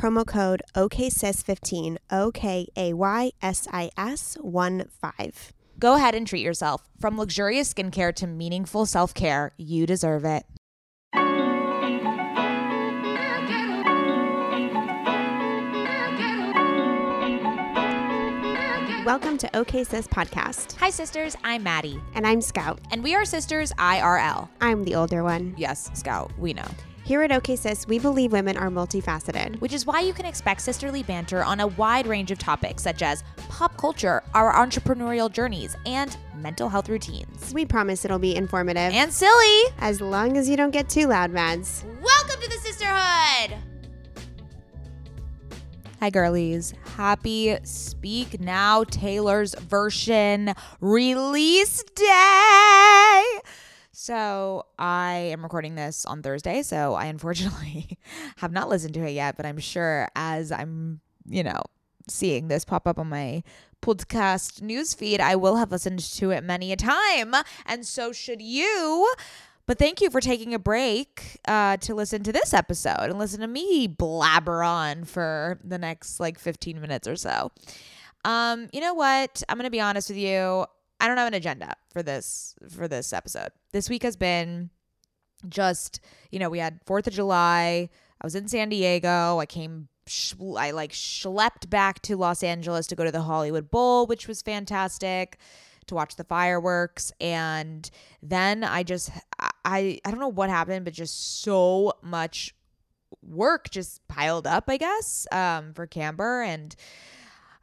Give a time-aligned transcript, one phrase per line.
[0.00, 5.52] promo code OKSIS15, O K A Y S I S 1 5.
[5.78, 6.88] Go ahead and treat yourself.
[6.98, 10.44] From luxurious skincare to meaningful self care, you deserve it.
[19.04, 20.76] Welcome to OK Sis Podcast.
[20.76, 21.36] Hi, sisters.
[21.42, 22.00] I'm Mady.
[22.14, 22.80] And I'm Scout.
[22.90, 24.48] And we are sisters IRL.
[24.60, 25.54] I'm the older one.
[25.58, 26.68] Yes, Scout, we know.
[27.10, 30.60] Here at OK Sis, we believe women are multifaceted, which is why you can expect
[30.60, 35.76] sisterly banter on a wide range of topics such as pop culture, our entrepreneurial journeys,
[35.86, 37.52] and mental health routines.
[37.52, 41.32] We promise it'll be informative and silly, as long as you don't get too loud,
[41.32, 41.84] Mads.
[42.00, 43.56] Welcome to the sisterhood.
[45.98, 46.74] Hi, girlies.
[46.96, 53.24] Happy Speak Now Taylor's version release day.
[54.02, 57.98] So I am recording this on Thursday, so I unfortunately
[58.36, 61.60] have not listened to it yet, but I'm sure as I'm, you know,
[62.08, 63.42] seeing this pop up on my
[63.82, 67.34] podcast newsfeed, I will have listened to it many a time,
[67.66, 69.12] and so should you.
[69.66, 73.40] But thank you for taking a break uh, to listen to this episode and listen
[73.40, 77.52] to me blabber on for the next like 15 minutes or so.
[78.24, 79.42] Um, you know what?
[79.46, 80.64] I'm gonna be honest with you.
[81.00, 83.50] I don't have an agenda for this for this episode.
[83.72, 84.70] This week has been
[85.48, 86.00] just,
[86.30, 87.88] you know, we had 4th of July.
[88.20, 89.38] I was in San Diego.
[89.38, 89.88] I came
[90.56, 94.42] I like schlepped back to Los Angeles to go to the Hollywood Bowl, which was
[94.42, 95.38] fantastic
[95.86, 97.90] to watch the fireworks and
[98.22, 99.10] then I just
[99.64, 102.54] I I don't know what happened but just so much
[103.22, 106.76] work just piled up, I guess, um for Camber and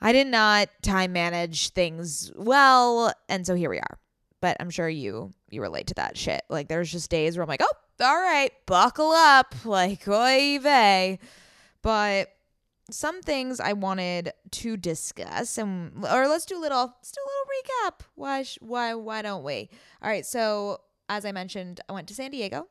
[0.02, 4.00] I did not time manage things well, and so here we are.
[4.40, 6.44] But I'm sure you you relate to that shit.
[6.50, 11.20] Like there's just days where I'm like, oh, all right, buckle up, like oy vey.
[11.82, 12.30] But
[12.92, 17.28] some things I wanted to discuss, and or let's do a little let's do a
[17.28, 18.06] little recap.
[18.16, 19.70] Why why why don't we?
[20.02, 22.68] All right, so as I mentioned, I went to San Diego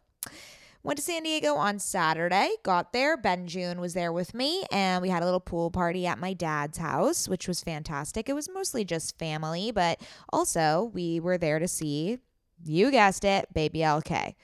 [0.86, 3.16] Went to San Diego on Saturday, got there.
[3.16, 6.32] Ben June was there with me, and we had a little pool party at my
[6.32, 8.28] dad's house, which was fantastic.
[8.28, 10.00] It was mostly just family, but
[10.32, 12.20] also we were there to see,
[12.64, 14.36] you guessed it, Baby LK.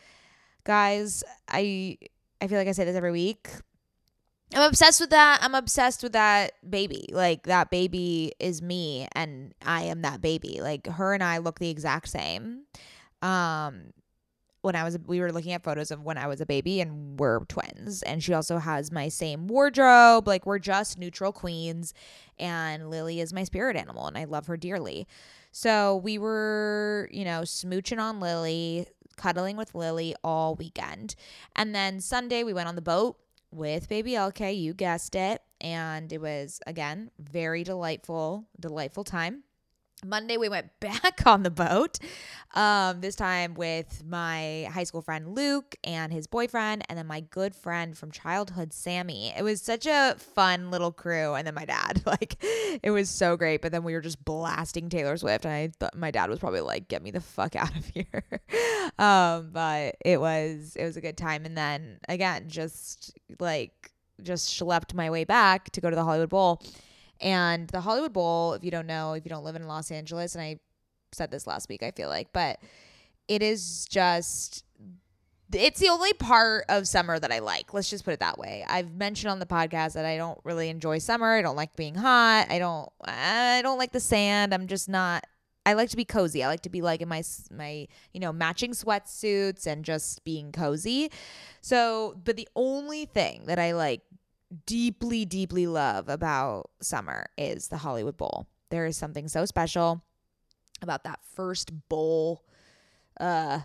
[0.65, 1.97] Guys, I
[2.41, 3.49] I feel like I say this every week.
[4.53, 5.39] I'm obsessed with that.
[5.43, 7.09] I'm obsessed with that baby.
[7.13, 10.59] Like that baby is me and I am that baby.
[10.61, 12.65] Like her and I look the exact same.
[13.23, 13.93] Um
[14.63, 17.19] when I was we were looking at photos of when I was a baby and
[17.19, 21.93] we're twins and she also has my same wardrobe like we're just neutral queens
[22.39, 25.07] and Lily is my spirit animal and I love her dearly.
[25.51, 28.87] So we were, you know, smooching on Lily,
[29.17, 31.15] cuddling with Lily all weekend.
[31.55, 33.19] And then Sunday we went on the boat
[33.51, 39.45] with baby LK, you guessed it, and it was again very delightful, delightful time.
[40.05, 41.99] Monday, we went back on the boat.
[42.55, 47.21] Um, this time with my high school friend Luke and his boyfriend, and then my
[47.21, 49.33] good friend from childhood, Sammy.
[49.37, 52.03] It was such a fun little crew, and then my dad.
[52.13, 52.45] Like,
[52.83, 53.63] it was so great.
[53.63, 56.61] But then we were just blasting Taylor Swift, and I thought my dad was probably
[56.61, 58.23] like, "Get me the fuck out of here."
[58.99, 64.51] um, but it was it was a good time, and then again, just like just
[64.51, 66.61] schlepped my way back to go to the Hollywood Bowl
[67.23, 70.35] and the Hollywood Bowl, if you don't know, if you don't live in Los Angeles,
[70.35, 70.59] and I
[71.13, 72.59] said this last week, I feel like, but
[73.29, 74.65] it is just
[75.55, 77.75] it's the only part of summer that I like.
[77.75, 78.65] Let's just put it that way.
[78.67, 81.37] I've mentioned on the podcast that I don't really enjoy summer.
[81.37, 82.47] I don't like being hot.
[82.51, 84.55] I don't I don't like the sand.
[84.55, 85.27] I'm just not
[85.65, 86.43] I like to be cozy.
[86.43, 90.53] I like to be like in my my you know matching sweatsuits and just being
[90.53, 91.11] cozy.
[91.61, 94.01] So, but the only thing that I like
[94.67, 98.47] deeply, deeply love about summer is the Hollywood Bowl.
[98.71, 100.03] There is something so special
[100.81, 102.45] about that first bowl
[103.21, 103.61] uh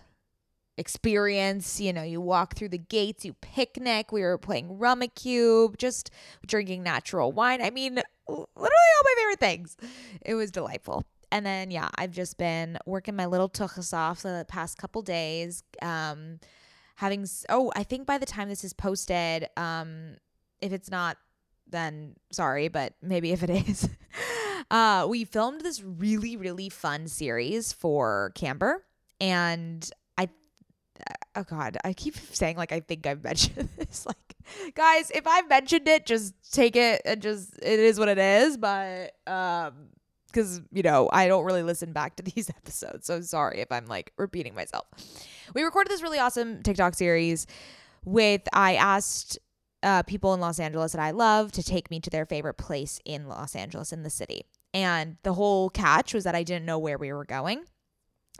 [0.77, 1.81] experience.
[1.81, 4.11] You know, you walk through the gates, you picnic.
[4.11, 6.11] We were playing Rummikub, just
[6.45, 7.61] drinking natural wine.
[7.61, 7.95] I mean,
[8.27, 9.77] literally all my favorite things.
[10.21, 11.03] It was delightful.
[11.31, 15.63] And then yeah, I've just been working my little tuchus off the past couple days.
[15.81, 16.39] Um
[16.95, 20.17] having oh, I think by the time this is posted, um
[20.62, 21.18] if it's not,
[21.69, 23.89] then sorry, but maybe if it is.
[24.71, 28.83] uh, we filmed this really, really fun series for Camber.
[29.19, 30.30] And I,
[31.36, 34.06] oh God, I keep saying like I think I've mentioned this.
[34.06, 34.36] Like,
[34.75, 38.57] guys, if I've mentioned it, just take it and just, it is what it is.
[38.57, 39.89] But, um,
[40.27, 43.86] because you know I don't really listen back to these episodes, so sorry if I'm
[43.86, 44.86] like repeating myself.
[45.54, 47.48] We recorded this really awesome TikTok series
[48.06, 49.39] with I asked
[49.87, 52.99] uh, people in Los Angeles that I love to take me to their favorite place
[53.05, 54.43] in Los Angeles in the city.
[54.73, 57.63] And the whole catch was that I didn't know where we were going.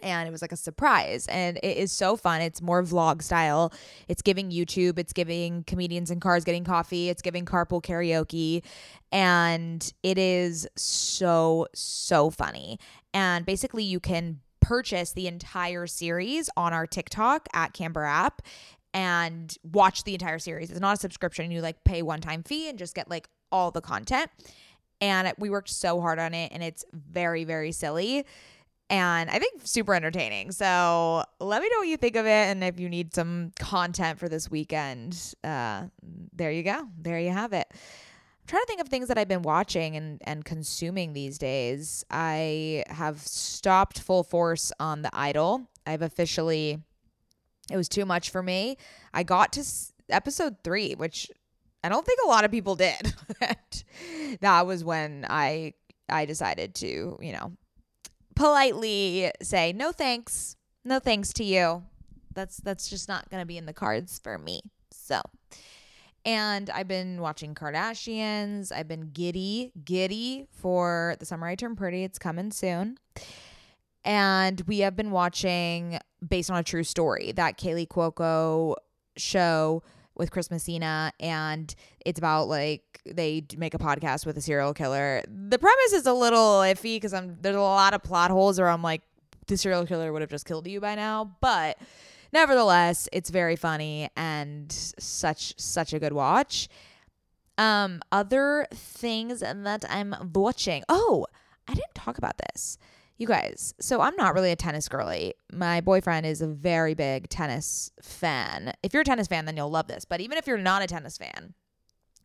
[0.03, 1.25] And it was like a surprise.
[1.27, 2.41] And it is so fun.
[2.41, 3.71] It's more vlog style.
[4.09, 8.61] It's giving YouTube, it's giving comedians in cars getting coffee, it's giving carpool karaoke.
[9.13, 12.77] And it is so, so funny.
[13.13, 18.41] And basically, you can purchase the entire series on our TikTok at Camber app
[18.94, 20.72] and watch the entire series.
[20.72, 21.51] It's not a subscription.
[21.51, 24.30] You like pay one time fee and just get like all the content.
[25.00, 28.25] And we worked so hard on it and it's very, very silly
[28.89, 30.51] and I think super entertaining.
[30.51, 32.30] So let me know what you think of it.
[32.30, 35.83] And if you need some content for this weekend, uh,
[36.33, 36.88] there you go.
[36.98, 37.68] There you have it.
[37.69, 42.06] I'm trying to think of things that I've been watching and, and consuming these days.
[42.10, 45.68] I have stopped full force on The Idol.
[45.86, 46.80] I've officially
[47.72, 48.78] it was too much for me.
[49.14, 49.64] I got to
[50.10, 51.30] episode three, which
[51.84, 53.14] I don't think a lot of people did.
[54.42, 55.74] that was when I
[56.10, 57.54] I decided to, you know,
[58.36, 60.56] politely say no thanks,
[60.86, 61.84] no thanks to you.
[62.34, 64.62] That's that's just not gonna be in the cards for me.
[64.92, 65.22] So,
[66.25, 68.72] and I've been watching Kardashians.
[68.72, 72.04] I've been giddy, giddy for the summer I turn pretty.
[72.04, 72.98] It's coming soon.
[74.05, 78.75] And we have been watching based on a true story that Kaley Cuoco
[79.17, 79.83] show
[80.15, 81.73] with Chris Messina, and
[82.05, 85.21] it's about like they make a podcast with a serial killer.
[85.27, 88.69] The premise is a little iffy because I'm there's a lot of plot holes where
[88.69, 89.01] I'm like
[89.47, 91.77] the serial killer would have just killed you by now, but
[92.33, 96.67] nevertheless, it's very funny and such such a good watch.
[97.57, 100.83] Um, other things that I'm watching.
[100.89, 101.25] Oh,
[101.67, 102.77] I didn't talk about this.
[103.19, 105.34] You guys, so I'm not really a tennis girly.
[105.52, 108.74] My boyfriend is a very big tennis fan.
[108.84, 110.06] If you're a tennis fan, then you'll love this.
[110.06, 111.56] But even if you're not a tennis fan,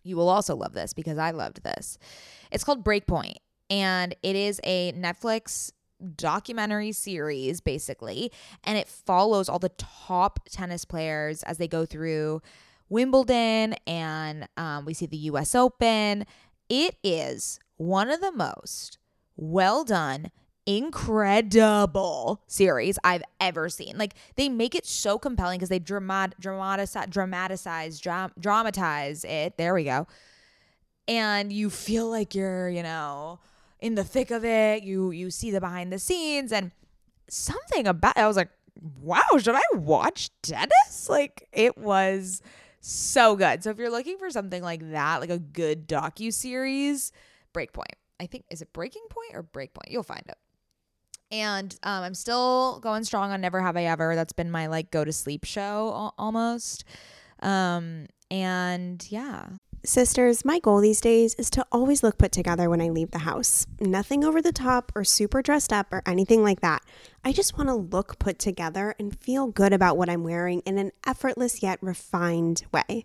[0.03, 1.97] you will also love this because I loved this.
[2.51, 3.37] It's called Breakpoint,
[3.71, 5.73] and it is a Netflix
[6.17, 8.31] documentary series, basically,
[8.65, 12.43] and it follows all the top tennis players as they go through
[12.91, 16.27] Wimbledon and um, we see the US Open.
[16.69, 18.99] It is one of the most
[19.37, 20.31] well done
[20.67, 23.99] incredible series I've ever seen.
[23.99, 29.57] Like they make it so compelling because they dramat dramatize dramatize dram- dramatize it.
[29.57, 30.07] There we go.
[31.09, 33.41] And you feel like you're, you know,
[33.81, 34.83] in the thick of it.
[34.83, 36.71] You you see the behind the scenes and
[37.29, 38.51] something about I was like,
[39.01, 41.09] wow, should I watch Dennis?
[41.09, 42.43] Like it was
[42.81, 43.63] so good.
[43.63, 47.13] So if you're looking for something like that, like a good docu series,
[47.53, 47.95] Breakpoint.
[48.21, 49.91] I think is it Breaking Point or Breakpoint?
[49.91, 50.37] You'll find it.
[51.33, 54.15] And um, I'm still going strong on Never Have I Ever.
[54.15, 56.85] That's been my like go to sleep show almost.
[57.41, 59.49] Um, and yeah,
[59.85, 63.19] Sisters, my goal these days is to always look put together when I leave the
[63.19, 63.67] house.
[63.81, 66.85] Nothing over the top or super dressed up or anything like that.
[67.25, 70.79] I just want to look put together and feel good about what I'm wearing in
[70.79, 73.05] an effortless yet refined way.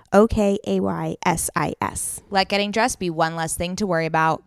[0.13, 2.21] O K A Y S I S.
[2.29, 4.43] Let getting dressed be one less thing to worry about.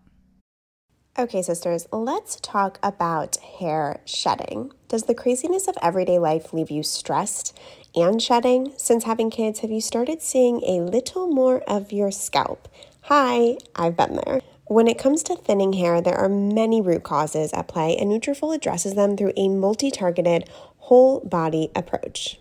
[1.16, 4.72] Okay, sisters, let's talk about hair shedding.
[4.88, 7.56] Does the craziness of everyday life leave you stressed
[7.94, 8.72] and shedding?
[8.76, 12.66] Since having kids, have you started seeing a little more of your scalp?
[13.02, 14.40] Hi, I've been there.
[14.66, 18.52] When it comes to thinning hair, there are many root causes at play, and Nutrafol
[18.52, 22.40] addresses them through a multi-targeted, whole body approach.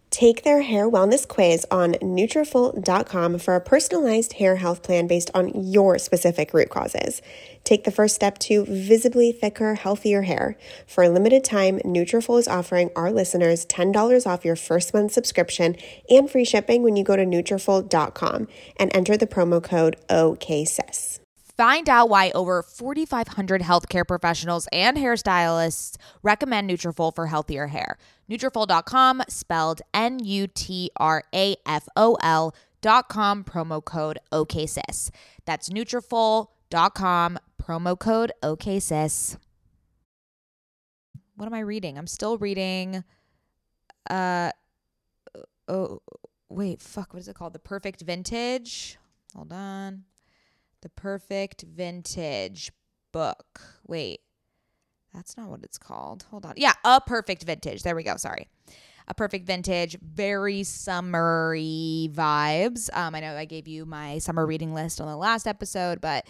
[0.11, 5.51] Take their hair wellness quiz on Nutrafol.com for a personalized hair health plan based on
[5.55, 7.21] your specific root causes.
[7.63, 10.57] Take the first step to visibly thicker, healthier hair.
[10.85, 15.77] For a limited time, Nutrafol is offering our listeners $10 off your first month subscription
[16.09, 21.21] and free shipping when you go to Nutrafol.com and enter the promo code OKSIS.
[21.55, 27.97] Find out why over 4,500 healthcare professionals and hairstylists recommend Nutrafol for healthier hair.
[28.29, 30.55] Nutrafol.com, spelled N-U-T-R-A-F-O-L
[32.81, 35.11] dot com, promo code OKSIS.
[35.45, 39.37] That's Nutrafol.com, promo code OKSIS.
[41.35, 41.97] What am I reading?
[41.97, 43.03] I'm still reading.
[44.09, 44.51] Uh,
[45.67, 46.01] oh,
[46.49, 47.53] wait, fuck, what is it called?
[47.53, 48.97] The Perfect Vintage.
[49.35, 50.03] Hold on.
[50.81, 52.71] The Perfect Vintage
[53.11, 53.61] book.
[53.87, 54.21] Wait,
[55.13, 56.25] that's not what it's called.
[56.31, 56.53] Hold on.
[56.57, 57.83] Yeah, A Perfect Vintage.
[57.83, 58.17] There we go.
[58.17, 58.47] Sorry.
[59.07, 62.89] A Perfect Vintage, very summery vibes.
[62.95, 66.25] Um, I know I gave you my summer reading list on the last episode, but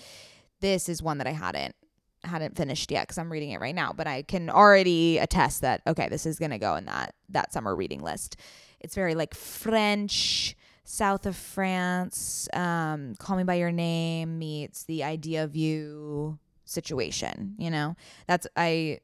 [0.62, 1.76] this is one that I hadn't
[2.24, 3.94] hadn't finished yet because I'm reading it right now.
[3.94, 7.76] But I can already attest that okay, this is gonna go in that that summer
[7.76, 8.38] reading list.
[8.80, 15.04] It's very like French south of France, um, Call Me by Your Name meets the
[15.04, 16.40] idea of you
[16.72, 17.96] situation, you know?
[18.28, 19.00] That's I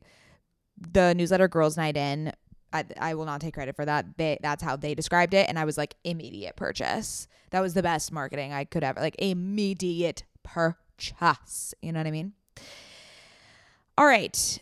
[0.80, 2.34] the newsletter Girls Night In
[2.74, 4.18] I, I will not take credit for that.
[4.18, 7.28] They that's how they described it, and I was like immediate purchase.
[7.52, 11.74] That was the best marketing I could ever like immediate purchase.
[11.82, 12.34] You know what I mean?
[13.98, 14.60] All right,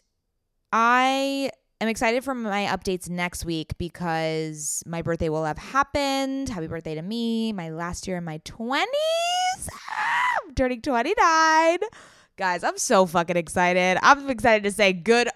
[0.72, 1.50] I
[1.82, 6.50] am excited for my updates next week because my birthday will have happened.
[6.50, 7.54] Happy birthday to me!
[7.54, 8.88] My last year in my twenties.
[9.72, 11.80] Ah, I'm turning twenty nine.
[12.38, 13.98] Guys, I'm so fucking excited.
[14.02, 15.30] I'm excited to say good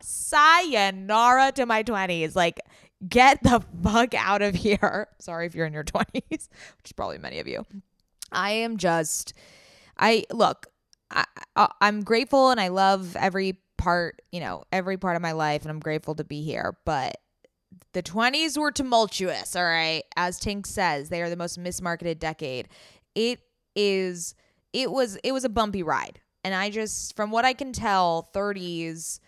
[0.00, 2.34] sayonara to my 20s.
[2.34, 2.60] Like,
[3.06, 5.08] get the fuck out of here.
[5.18, 7.66] Sorry if you're in your 20s, which is probably many of you.
[8.32, 9.34] I am just,
[9.98, 10.66] I look,
[11.10, 11.24] I,
[11.54, 15.62] I, I'm grateful and I love every part, you know, every part of my life,
[15.62, 16.78] and I'm grateful to be here.
[16.86, 17.18] But
[17.92, 20.02] the 20s were tumultuous, all right?
[20.16, 22.68] As Tinx says, they are the most mismarketed decade.
[23.14, 23.40] It
[23.76, 24.34] is,
[24.72, 28.30] it was, it was a bumpy ride and I just, from what I can tell,
[28.32, 29.20] 30s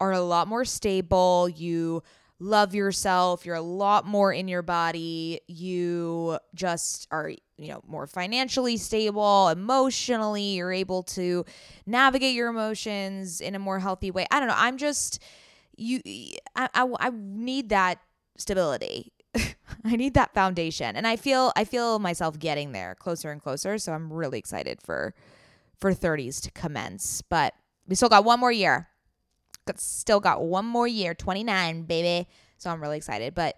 [0.00, 1.50] are a lot more stable.
[1.50, 2.02] You
[2.38, 3.44] love yourself.
[3.44, 5.42] You're a lot more in your body.
[5.48, 10.54] You just are, you know, more financially stable, emotionally.
[10.54, 11.44] You're able to
[11.84, 14.26] navigate your emotions in a more healthy way.
[14.30, 14.54] I don't know.
[14.56, 15.18] I'm just,
[15.76, 16.00] you,
[16.56, 17.98] I, I, I need that
[18.38, 19.12] stability.
[19.84, 20.96] I need that foundation.
[20.96, 23.76] And I feel, I feel myself getting there closer and closer.
[23.76, 25.14] So I'm really excited for,
[25.78, 27.22] for 30s to commence.
[27.22, 27.54] But
[27.86, 28.88] we still got one more year.
[29.66, 32.28] Got, still got one more year, 29, baby.
[32.58, 33.34] So I'm really excited.
[33.34, 33.56] But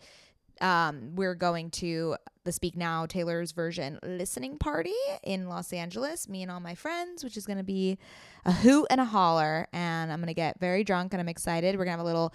[0.60, 6.42] um, we're going to the Speak Now Taylor's version listening party in Los Angeles, me
[6.42, 7.98] and all my friends, which is going to be
[8.44, 9.66] a hoot and a holler.
[9.72, 11.76] And I'm going to get very drunk and I'm excited.
[11.76, 12.34] We're going to have a little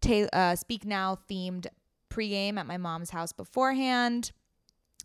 [0.00, 1.66] ta- uh, Speak Now themed
[2.10, 4.32] pregame at my mom's house beforehand.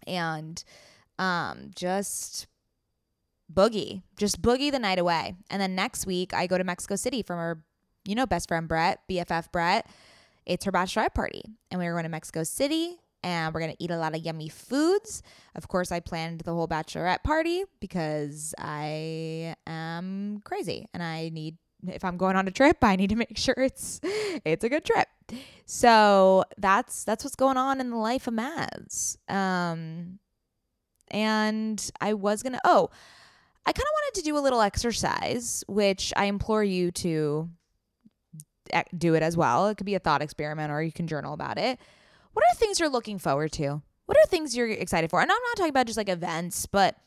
[0.06, 0.62] And
[1.18, 2.48] um, just
[3.54, 5.36] boogie, just boogie the night away.
[5.50, 7.64] And then next week, I go to Mexico City from her,
[8.06, 9.88] you know, best friend Brett, BFF Brett.
[10.46, 11.44] It's her bachelorette party.
[11.72, 14.22] And we are going to Mexico City and we're going to eat a lot of
[14.22, 15.24] yummy foods.
[15.56, 21.58] Of course, I planned the whole bachelorette party because I am crazy and I need
[21.86, 24.86] if I'm going on a trip, I need to make sure it's it's a good
[24.86, 25.08] trip.
[25.66, 29.18] So that's that's what's going on in the life of Mads.
[29.30, 30.20] Um,
[31.10, 32.90] and I was gonna oh,
[33.66, 37.50] I kind of wanted to do a little exercise, which I implore you to
[38.98, 39.68] do it as well.
[39.68, 41.80] It could be a thought experiment or you can journal about it.
[42.34, 43.82] What are things you're looking forward to?
[44.06, 45.22] What are things you're excited for?
[45.22, 46.98] And I'm not talking about just like events, but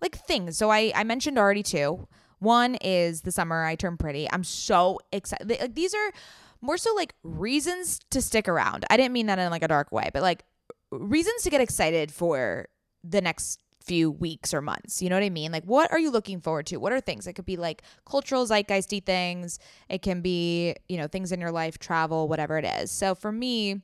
[0.00, 0.56] like things.
[0.56, 2.06] So I, I mentioned already two.
[2.38, 4.30] One is the summer I turn pretty.
[4.30, 5.48] I'm so excited.
[5.48, 6.12] Like these are
[6.60, 8.84] more so like reasons to stick around.
[8.90, 10.44] I didn't mean that in like a dark way, but like
[10.90, 12.68] reasons to get excited for
[13.02, 15.00] the next few weeks or months.
[15.00, 15.52] You know what I mean?
[15.52, 16.76] Like, what are you looking forward to?
[16.76, 17.26] What are things?
[17.26, 19.58] It could be like cultural zeitgeisty things.
[19.88, 22.90] It can be, you know, things in your life, travel, whatever it is.
[22.90, 23.82] So for me,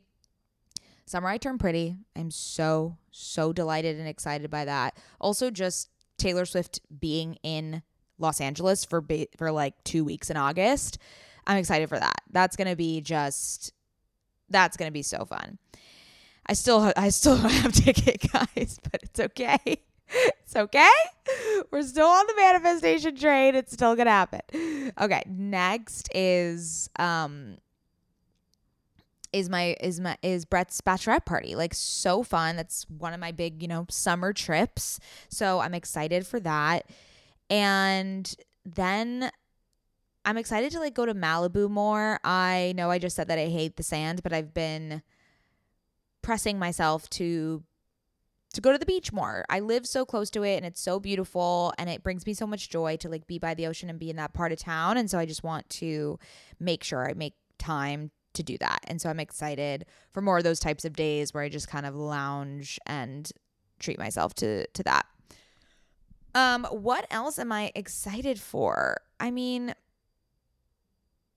[1.07, 1.97] summer I turn pretty.
[2.17, 4.97] I'm so so delighted and excited by that.
[5.21, 5.89] Also, just
[6.19, 7.83] Taylor Swift being in
[8.19, 10.99] Los Angeles for ba- for like two weeks in August.
[11.47, 12.23] I'm excited for that.
[12.31, 13.73] That's gonna be just
[14.49, 15.59] that's gonna be so fun.
[16.47, 19.83] I still I still don't have ticket, guys, but it's okay.
[20.43, 20.89] it's okay.
[21.71, 23.55] We're still on the manifestation train.
[23.55, 24.93] It's still gonna happen.
[25.01, 27.57] Okay, next is um
[29.33, 31.55] is my is my is Brett's bachelorette party.
[31.55, 32.57] Like so fun.
[32.57, 35.01] That's one of my big, you know, summer trips.
[35.29, 36.87] So I'm excited for that.
[37.49, 39.31] And then
[40.25, 42.21] I'm excited to like go to Malibu more.
[42.25, 45.03] I know I just said that I hate the sand, but I've been
[46.23, 47.65] pressing myself to
[48.53, 49.45] to go to the beach more.
[49.49, 52.47] I live so close to it and it's so beautiful and it brings me so
[52.47, 54.97] much joy to like be by the ocean and be in that part of town
[54.97, 56.19] and so I just want to
[56.61, 58.81] make sure I make time to do that.
[58.85, 61.87] And so I'm excited for more of those types of days where I just kind
[61.87, 63.31] of lounge and
[63.79, 65.07] treat myself to to that.
[66.35, 68.99] Um what else am I excited for?
[69.21, 69.75] I mean,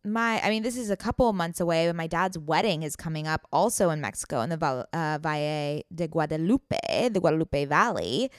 [0.05, 2.95] my I mean this is a couple of months away but my dad's wedding is
[2.95, 8.31] coming up also in Mexico in the uh, Valle de Guadalupe the Guadalupe Valley.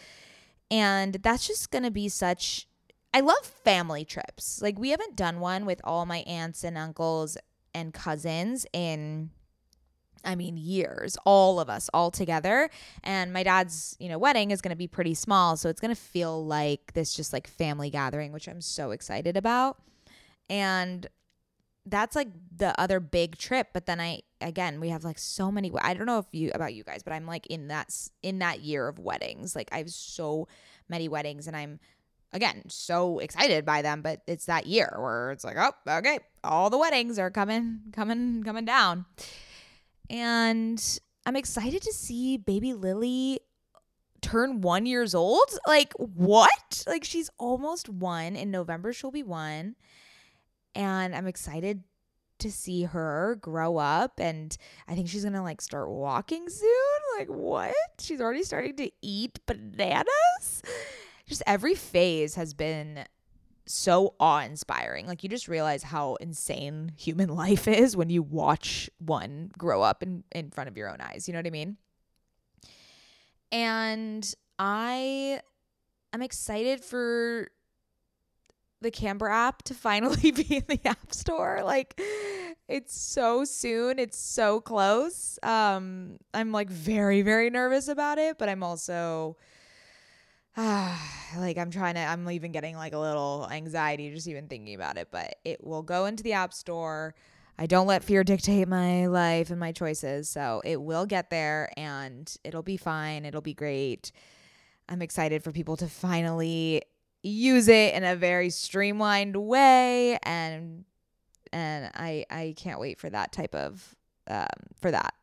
[0.70, 2.66] And that's just to be such
[3.12, 4.61] I love family trips.
[4.61, 7.38] Like we haven't done one with all my aunts and uncles
[7.74, 9.31] and cousins in
[10.24, 12.70] I mean years all of us all together.
[13.02, 15.94] And my dad's you know wedding is going to be pretty small so it's going
[15.94, 19.79] to feel like this just like family gathering which I'm so excited about.
[20.48, 21.09] And
[21.87, 25.72] that's like the other big trip but then i again we have like so many
[25.81, 28.61] i don't know if you about you guys but i'm like in that in that
[28.61, 30.46] year of weddings like i have so
[30.88, 31.79] many weddings and i'm
[32.33, 36.70] again so excited by them but it's that year where it's like oh okay all
[36.70, 39.07] the weddings are coming coming coming down
[40.11, 43.40] and I'm excited to see baby Lily
[44.22, 45.59] turn one years old.
[45.66, 46.85] Like, what?
[46.87, 48.37] Like, she's almost one.
[48.37, 49.75] In November, she'll be one.
[50.77, 51.83] And I'm excited
[52.39, 54.21] to see her grow up.
[54.21, 57.19] And I think she's going to like start walking soon.
[57.19, 57.75] Like, what?
[57.99, 60.62] She's already starting to eat bananas.
[61.27, 63.05] Just every phase has been
[63.65, 65.07] so awe inspiring.
[65.07, 70.03] Like, you just realize how insane human life is when you watch one grow up
[70.03, 71.27] in, in front of your own eyes.
[71.27, 71.79] You know what I mean?
[73.51, 75.41] And I
[76.12, 77.49] am excited for
[78.81, 81.61] the Camber app to finally be in the App Store.
[81.65, 82.01] Like
[82.69, 85.39] it's so soon, it's so close.
[85.43, 89.37] Um I'm like very very nervous about it, but I'm also
[90.57, 90.97] uh,
[91.39, 94.97] like I'm trying to I'm even getting like a little anxiety just even thinking about
[94.97, 97.15] it, but it will go into the App Store.
[97.59, 100.29] I don't let fear dictate my life and my choices.
[100.29, 103.25] So it will get there and it'll be fine.
[103.25, 104.12] It'll be great.
[104.89, 106.83] I'm excited for people to finally
[107.27, 110.85] use it in a very streamlined way and
[111.53, 113.95] and I I can't wait for that type of
[114.29, 114.47] um
[114.81, 115.15] for that.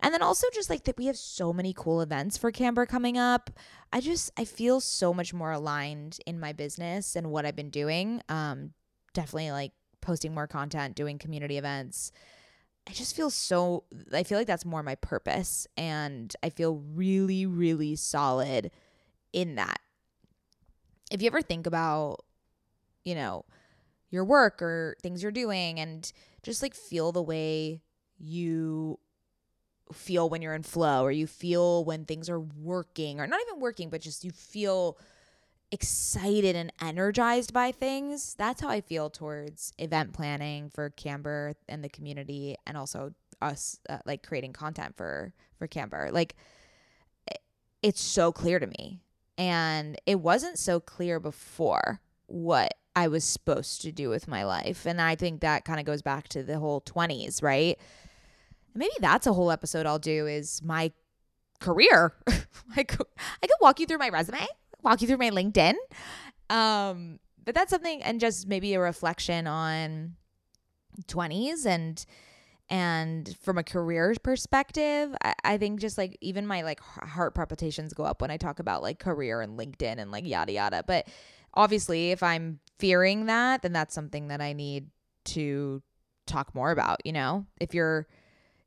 [0.00, 3.16] And then also just like that we have so many cool events for Camber coming
[3.16, 3.50] up.
[3.92, 7.70] I just I feel so much more aligned in my business and what I've been
[7.70, 8.22] doing.
[8.28, 8.72] Um
[9.12, 12.12] definitely like posting more content, doing community events.
[12.88, 17.46] I just feel so I feel like that's more my purpose and I feel really
[17.46, 18.70] really solid
[19.32, 19.80] in that.
[21.10, 22.24] If you ever think about
[23.04, 23.44] you know
[24.10, 26.10] your work or things you're doing and
[26.42, 27.82] just like feel the way
[28.18, 28.98] you
[29.92, 33.60] feel when you're in flow or you feel when things are working or not even
[33.60, 34.98] working but just you feel
[35.72, 38.34] excited and energized by things.
[38.34, 43.78] That's how I feel towards event planning for Camber and the community and also us
[43.88, 46.10] uh, like creating content for for Camber.
[46.12, 46.34] Like
[47.82, 49.00] it's so clear to me.
[49.38, 54.86] And it wasn't so clear before what I was supposed to do with my life.
[54.86, 57.78] And I think that kind of goes back to the whole 20s, right?
[58.74, 60.92] Maybe that's a whole episode I'll do is my
[61.60, 62.14] career.
[62.76, 63.06] I could
[63.42, 64.46] I could walk you through my resume
[64.86, 65.74] walk you through my LinkedIn.
[66.48, 70.14] Um, but that's something, and just maybe a reflection on
[71.08, 72.04] 20s and
[72.68, 77.94] and from a career perspective I, I, think just like even my like heart palpitations
[77.94, 81.06] go up when i talk about like career and linkedin and like yada yada but
[81.54, 84.88] obviously if i'm fearing that then that's something that i need
[85.24, 85.82] to
[86.26, 88.06] talk more about you know if you're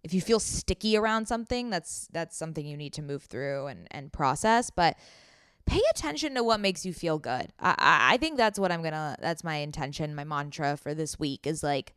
[0.03, 3.87] if you feel sticky around something that's that's something you need to move through and
[3.91, 4.97] and process but
[5.69, 7.53] pay attention to what makes you feel good.
[7.59, 9.15] I, I, I think that's what I'm gonna.
[9.21, 11.93] That's my intention, my mantra for this week is like,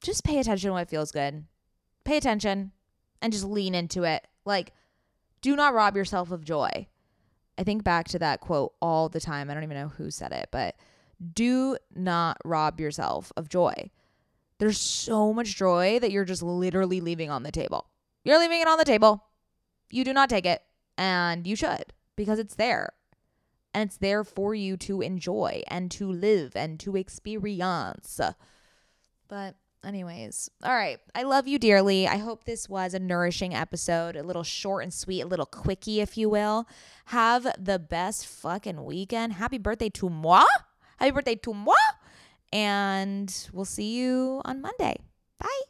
[0.00, 1.44] just pay attention to what feels good.
[2.04, 2.72] Pay attention,
[3.20, 4.26] and just lean into it.
[4.44, 4.72] Like,
[5.42, 6.88] do not rob yourself of joy.
[7.58, 9.50] I think back to that quote all the time.
[9.50, 10.76] I don't even know who said it, but
[11.34, 13.90] do not rob yourself of joy.
[14.58, 17.86] There's so much joy that you're just literally leaving on the table.
[18.24, 19.24] You're leaving it on the table.
[19.90, 20.62] You do not take it,
[20.96, 22.92] and you should because it's there.
[23.72, 28.20] And it's there for you to enjoy and to live and to experience.
[29.28, 30.98] But, anyways, all right.
[31.14, 32.06] I love you dearly.
[32.06, 36.00] I hope this was a nourishing episode, a little short and sweet, a little quickie,
[36.00, 36.66] if you will.
[37.06, 39.34] Have the best fucking weekend.
[39.34, 40.44] Happy birthday to moi.
[40.98, 41.74] Happy birthday to moi.
[42.52, 44.96] And we'll see you on Monday.
[45.38, 45.69] Bye.